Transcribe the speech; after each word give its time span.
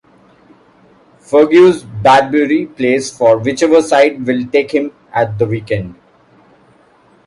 Fergus 1.19 1.83
Bradbury 1.83 2.65
plays 2.65 3.15
for 3.15 3.37
whichever 3.37 3.83
side 3.83 4.25
will 4.25 4.47
take 4.47 4.71
him 4.71 4.91
at 5.13 5.37
the 5.37 5.45
weekend. 5.45 5.93